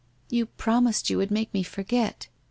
[0.31, 2.27] 'You promised you would make me forget.